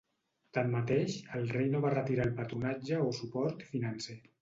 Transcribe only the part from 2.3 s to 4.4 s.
el patronatge o suport financer.